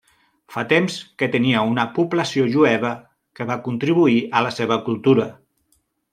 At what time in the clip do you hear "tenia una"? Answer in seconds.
1.35-1.85